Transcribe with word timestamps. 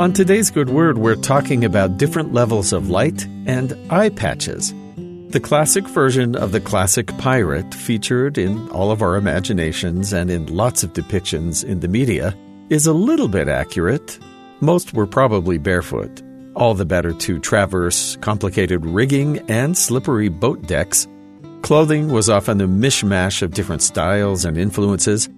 On 0.00 0.14
today's 0.14 0.50
Good 0.50 0.70
Word, 0.70 0.96
we're 0.96 1.14
talking 1.14 1.62
about 1.62 1.98
different 1.98 2.32
levels 2.32 2.72
of 2.72 2.88
light 2.88 3.26
and 3.44 3.76
eye 3.92 4.08
patches. 4.08 4.72
The 5.28 5.40
classic 5.40 5.86
version 5.86 6.34
of 6.36 6.52
the 6.52 6.60
classic 6.60 7.08
pirate, 7.18 7.74
featured 7.74 8.38
in 8.38 8.66
all 8.70 8.92
of 8.92 9.02
our 9.02 9.16
imaginations 9.16 10.14
and 10.14 10.30
in 10.30 10.46
lots 10.46 10.82
of 10.82 10.94
depictions 10.94 11.62
in 11.62 11.80
the 11.80 11.88
media, 11.88 12.34
is 12.70 12.86
a 12.86 12.94
little 12.94 13.28
bit 13.28 13.46
accurate. 13.46 14.18
Most 14.60 14.94
were 14.94 15.06
probably 15.06 15.58
barefoot, 15.58 16.22
all 16.56 16.72
the 16.72 16.86
better 16.86 17.12
to 17.12 17.38
traverse 17.38 18.16
complicated 18.22 18.86
rigging 18.86 19.40
and 19.50 19.76
slippery 19.76 20.30
boat 20.30 20.62
decks. 20.62 21.06
Clothing 21.60 22.08
was 22.08 22.30
often 22.30 22.62
a 22.62 22.66
mishmash 22.66 23.42
of 23.42 23.52
different 23.52 23.82
styles 23.82 24.46
and 24.46 24.56
influences, 24.56 25.28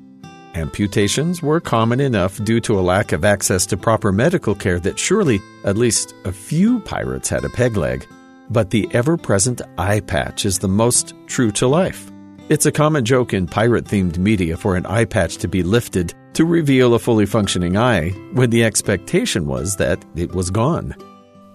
Amputations 0.54 1.42
were 1.42 1.60
common 1.60 1.98
enough 1.98 2.42
due 2.44 2.60
to 2.60 2.78
a 2.78 2.82
lack 2.82 3.12
of 3.12 3.24
access 3.24 3.64
to 3.66 3.76
proper 3.76 4.12
medical 4.12 4.54
care 4.54 4.78
that 4.80 4.98
surely 4.98 5.40
at 5.64 5.78
least 5.78 6.14
a 6.24 6.32
few 6.32 6.80
pirates 6.80 7.30
had 7.30 7.44
a 7.44 7.48
peg 7.48 7.76
leg. 7.76 8.06
But 8.50 8.68
the 8.68 8.86
ever 8.92 9.16
present 9.16 9.62
eye 9.78 10.00
patch 10.00 10.44
is 10.44 10.58
the 10.58 10.68
most 10.68 11.14
true 11.26 11.52
to 11.52 11.66
life. 11.66 12.12
It's 12.50 12.66
a 12.66 12.72
common 12.72 13.06
joke 13.06 13.32
in 13.32 13.46
pirate 13.46 13.86
themed 13.86 14.18
media 14.18 14.58
for 14.58 14.76
an 14.76 14.84
eye 14.84 15.06
patch 15.06 15.38
to 15.38 15.48
be 15.48 15.62
lifted 15.62 16.12
to 16.34 16.44
reveal 16.44 16.92
a 16.92 16.98
fully 16.98 17.24
functioning 17.24 17.78
eye 17.78 18.10
when 18.34 18.50
the 18.50 18.64
expectation 18.64 19.46
was 19.46 19.76
that 19.76 20.04
it 20.16 20.34
was 20.34 20.50
gone. 20.50 20.94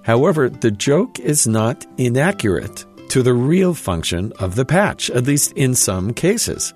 However, 0.02 0.50
the 0.50 0.72
joke 0.72 1.20
is 1.20 1.46
not 1.46 1.86
inaccurate 1.98 2.86
to 3.10 3.22
the 3.22 3.34
real 3.34 3.76
function 3.76 4.34
of 4.40 4.56
the 4.56 4.66
patch, 4.66 5.12
at 5.12 5.26
least 5.26 5.52
in 5.52 5.76
some 5.76 6.14
cases 6.14 6.74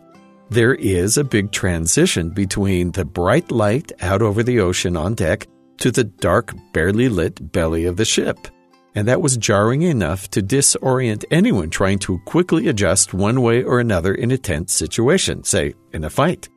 there 0.52 0.76
is 0.76 1.18
a 1.18 1.23
big 1.23 1.50
transition 1.54 2.30
between 2.30 2.91
the 2.91 3.05
bright 3.05 3.50
light 3.52 3.94
out 4.02 4.22
over 4.22 4.44
the 4.44 4.60
ocean 4.60 4.98
on 4.98 5.13
deck 5.13 5.48
to 5.77 5.91
the 5.91 6.04
dark, 6.04 6.54
barely 6.74 7.07
lit 7.07 7.54
belly 7.54 7.85
of 7.85 7.96
the 7.96 8.04
ship. 8.04 8.49
And 8.94 9.07
that 9.07 9.22
was 9.22 9.38
jarring 9.38 9.84
enough 9.84 10.29
to 10.32 10.41
disorient 10.41 11.24
anyone 11.32 11.70
trying 11.70 11.99
to 11.99 12.20
quickly 12.26 12.68
adjust 12.68 13.13
one 13.13 13.41
way 13.41 13.63
or 13.63 13.79
another 13.79 14.13
in 14.13 14.29
a 14.32 14.38
tense 14.38 14.74
situation, 14.74 15.46
say, 15.46 15.74
in 15.94 16.04
a 16.04 16.10
fight. 16.10 16.49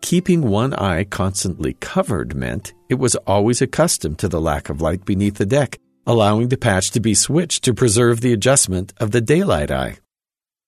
Keeping 0.00 0.42
one 0.42 0.74
eye 0.74 1.04
constantly 1.04 1.74
covered 1.74 2.34
meant 2.34 2.74
it 2.88 2.98
was 2.98 3.14
always 3.28 3.62
accustomed 3.62 4.18
to 4.18 4.28
the 4.28 4.40
lack 4.40 4.68
of 4.68 4.80
light 4.80 5.04
beneath 5.04 5.36
the 5.36 5.46
deck, 5.46 5.78
allowing 6.04 6.48
the 6.48 6.56
patch 6.56 6.90
to 6.90 7.00
be 7.00 7.14
switched 7.14 7.62
to 7.62 7.74
preserve 7.74 8.22
the 8.22 8.32
adjustment 8.32 8.92
of 8.98 9.12
the 9.12 9.20
daylight 9.20 9.70
eye. 9.70 9.98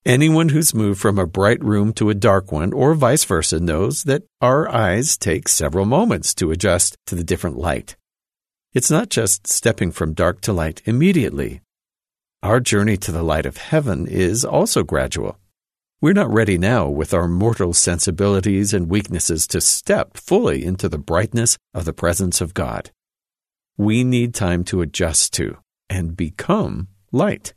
Anyone 0.04 0.48
who's 0.48 0.74
moved 0.74 1.00
from 1.00 1.16
a 1.16 1.28
bright 1.28 1.62
room 1.62 1.92
to 1.92 2.10
a 2.10 2.14
dark 2.14 2.50
one, 2.50 2.72
or 2.72 2.92
vice 2.92 3.22
versa, 3.22 3.60
knows 3.60 4.02
that 4.02 4.24
our 4.40 4.68
eyes 4.68 5.16
take 5.16 5.46
several 5.46 5.84
moments 5.84 6.34
to 6.34 6.50
adjust 6.50 6.96
to 7.06 7.14
the 7.14 7.22
different 7.22 7.56
light. 7.56 7.94
It's 8.72 8.90
not 8.90 9.10
just 9.10 9.46
stepping 9.46 9.92
from 9.92 10.12
dark 10.12 10.40
to 10.40 10.52
light 10.52 10.82
immediately. 10.86 11.60
Our 12.42 12.58
journey 12.58 12.96
to 12.96 13.12
the 13.12 13.22
light 13.22 13.46
of 13.46 13.58
heaven 13.58 14.08
is 14.08 14.44
also 14.44 14.82
gradual. 14.82 15.38
We're 16.00 16.14
not 16.14 16.32
ready 16.32 16.58
now 16.58 16.88
with 16.88 17.14
our 17.14 17.28
mortal 17.28 17.72
sensibilities 17.72 18.74
and 18.74 18.90
weaknesses 18.90 19.46
to 19.46 19.60
step 19.60 20.16
fully 20.16 20.64
into 20.64 20.88
the 20.88 20.98
brightness 20.98 21.58
of 21.74 21.84
the 21.84 21.92
presence 21.92 22.40
of 22.40 22.54
God. 22.54 22.90
We 23.76 24.02
need 24.02 24.34
time 24.34 24.64
to 24.64 24.80
adjust 24.80 25.32
to 25.34 25.58
and 25.88 26.16
become 26.16 26.88
light. 27.12 27.54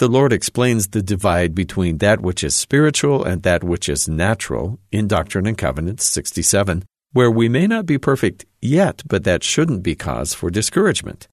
The 0.00 0.08
Lord 0.08 0.32
explains 0.32 0.88
the 0.88 1.02
divide 1.02 1.54
between 1.54 1.98
that 1.98 2.22
which 2.22 2.42
is 2.42 2.56
spiritual 2.56 3.22
and 3.22 3.42
that 3.42 3.62
which 3.62 3.86
is 3.86 4.08
natural 4.08 4.80
in 4.90 5.06
Doctrine 5.06 5.46
and 5.46 5.58
Covenants 5.58 6.06
67, 6.06 6.84
where 7.12 7.30
we 7.30 7.50
may 7.50 7.66
not 7.66 7.84
be 7.84 7.98
perfect 7.98 8.46
yet, 8.62 9.02
but 9.06 9.24
that 9.24 9.44
shouldn't 9.44 9.82
be 9.82 9.94
cause 9.94 10.32
for 10.32 10.48
discouragement. 10.48 11.28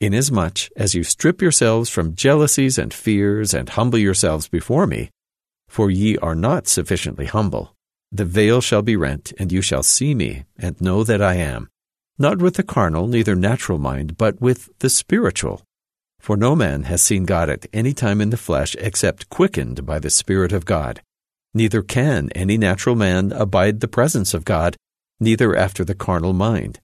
Inasmuch 0.00 0.70
as 0.76 0.94
you 0.94 1.02
strip 1.02 1.42
yourselves 1.42 1.90
from 1.90 2.14
jealousies 2.14 2.78
and 2.78 2.94
fears 2.94 3.52
and 3.52 3.70
humble 3.70 3.98
yourselves 3.98 4.46
before 4.46 4.86
me, 4.86 5.10
for 5.66 5.90
ye 5.90 6.16
are 6.18 6.36
not 6.36 6.68
sufficiently 6.68 7.26
humble, 7.26 7.74
the 8.12 8.24
veil 8.24 8.60
shall 8.60 8.82
be 8.82 8.94
rent, 8.94 9.32
and 9.36 9.50
you 9.50 9.60
shall 9.60 9.82
see 9.82 10.14
me, 10.14 10.44
and 10.56 10.80
know 10.80 11.02
that 11.02 11.20
I 11.20 11.34
am, 11.34 11.68
not 12.20 12.38
with 12.38 12.54
the 12.54 12.62
carnal, 12.62 13.08
neither 13.08 13.34
natural 13.34 13.78
mind, 13.80 14.16
but 14.16 14.40
with 14.40 14.68
the 14.78 14.90
spiritual. 14.90 15.60
For 16.22 16.36
no 16.36 16.54
man 16.54 16.84
has 16.84 17.02
seen 17.02 17.24
God 17.24 17.50
at 17.50 17.66
any 17.72 17.92
time 17.92 18.20
in 18.20 18.30
the 18.30 18.36
flesh 18.36 18.76
except 18.78 19.28
quickened 19.28 19.84
by 19.84 19.98
the 19.98 20.08
Spirit 20.08 20.52
of 20.52 20.64
God. 20.64 21.02
Neither 21.52 21.82
can 21.82 22.30
any 22.30 22.56
natural 22.56 22.94
man 22.94 23.32
abide 23.32 23.80
the 23.80 23.88
presence 23.88 24.32
of 24.32 24.44
God, 24.44 24.76
neither 25.18 25.56
after 25.56 25.84
the 25.84 25.96
carnal 25.96 26.32
mind. 26.32 26.78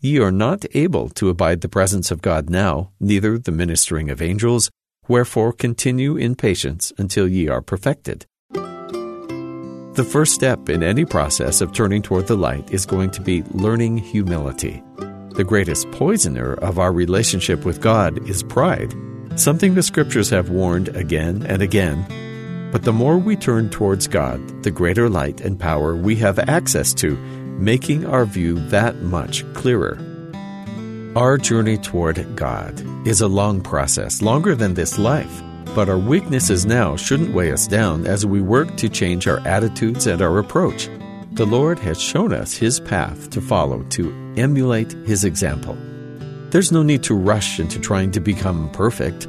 Ye 0.00 0.18
are 0.18 0.32
not 0.32 0.64
able 0.74 1.08
to 1.10 1.28
abide 1.28 1.60
the 1.60 1.68
presence 1.68 2.10
of 2.10 2.20
God 2.20 2.50
now, 2.50 2.90
neither 2.98 3.38
the 3.38 3.52
ministering 3.52 4.10
of 4.10 4.20
angels, 4.20 4.72
wherefore 5.06 5.52
continue 5.52 6.16
in 6.16 6.34
patience 6.34 6.92
until 6.98 7.28
ye 7.28 7.46
are 7.46 7.62
perfected. 7.62 8.26
The 8.50 10.08
first 10.10 10.34
step 10.34 10.68
in 10.68 10.82
any 10.82 11.04
process 11.04 11.60
of 11.60 11.72
turning 11.72 12.02
toward 12.02 12.26
the 12.26 12.36
light 12.36 12.72
is 12.72 12.86
going 12.86 13.10
to 13.10 13.20
be 13.20 13.44
learning 13.52 13.98
humility. 13.98 14.82
The 15.34 15.42
greatest 15.42 15.90
poisoner 15.90 16.54
of 16.54 16.78
our 16.78 16.92
relationship 16.92 17.64
with 17.64 17.80
God 17.80 18.28
is 18.30 18.44
pride, 18.44 18.94
something 19.34 19.74
the 19.74 19.82
scriptures 19.82 20.30
have 20.30 20.48
warned 20.48 20.94
again 20.94 21.44
and 21.48 21.60
again. 21.60 22.70
But 22.70 22.84
the 22.84 22.92
more 22.92 23.18
we 23.18 23.34
turn 23.34 23.68
towards 23.68 24.06
God, 24.06 24.62
the 24.62 24.70
greater 24.70 25.08
light 25.08 25.40
and 25.40 25.58
power 25.58 25.96
we 25.96 26.14
have 26.16 26.38
access 26.38 26.94
to, 26.94 27.16
making 27.58 28.06
our 28.06 28.26
view 28.26 28.54
that 28.68 29.02
much 29.02 29.44
clearer. 29.54 29.98
Our 31.16 31.36
journey 31.36 31.78
toward 31.78 32.36
God 32.36 32.80
is 33.04 33.20
a 33.20 33.26
long 33.26 33.60
process, 33.60 34.22
longer 34.22 34.54
than 34.54 34.74
this 34.74 35.00
life. 35.00 35.42
But 35.74 35.88
our 35.88 35.98
weaknesses 35.98 36.64
now 36.64 36.94
shouldn't 36.94 37.34
weigh 37.34 37.50
us 37.50 37.66
down 37.66 38.06
as 38.06 38.24
we 38.24 38.40
work 38.40 38.76
to 38.76 38.88
change 38.88 39.26
our 39.26 39.40
attitudes 39.40 40.06
and 40.06 40.22
our 40.22 40.38
approach. 40.38 40.88
The 41.34 41.44
Lord 41.44 41.80
has 41.80 42.00
shown 42.00 42.32
us 42.32 42.54
His 42.54 42.78
path 42.78 43.28
to 43.30 43.40
follow 43.40 43.82
to 43.90 44.34
emulate 44.36 44.92
His 45.04 45.24
example. 45.24 45.76
There's 46.50 46.70
no 46.70 46.84
need 46.84 47.02
to 47.02 47.16
rush 47.16 47.58
into 47.58 47.80
trying 47.80 48.12
to 48.12 48.20
become 48.20 48.70
perfect, 48.70 49.26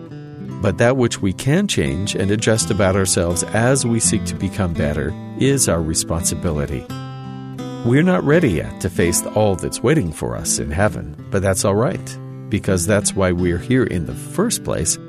but 0.61 0.77
that 0.77 0.97
which 0.97 1.23
we 1.23 1.33
can 1.33 1.67
change 1.67 2.13
and 2.13 2.29
adjust 2.29 2.69
about 2.69 2.95
ourselves 2.95 3.41
as 3.41 3.87
we 3.87 3.99
seek 3.99 4.23
to 4.25 4.35
become 4.35 4.75
better 4.75 5.11
is 5.39 5.67
our 5.67 5.81
responsibility. 5.81 6.85
We're 7.87 8.03
not 8.03 8.23
ready 8.23 8.51
yet 8.51 8.81
to 8.81 8.89
face 8.91 9.25
all 9.25 9.55
that's 9.55 9.81
waiting 9.81 10.11
for 10.11 10.35
us 10.35 10.59
in 10.59 10.69
heaven, 10.69 11.15
but 11.31 11.41
that's 11.41 11.65
all 11.65 11.73
right, 11.73 12.19
because 12.49 12.85
that's 12.85 13.15
why 13.15 13.31
we're 13.31 13.57
here 13.57 13.85
in 13.85 14.05
the 14.05 14.13
first 14.13 14.63
place 14.63 14.99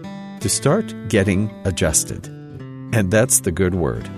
to 0.40 0.48
start 0.48 0.94
getting 1.10 1.50
adjusted. 1.66 2.26
And 2.94 3.10
that's 3.10 3.40
the 3.40 3.52
good 3.52 3.74
word. 3.74 4.08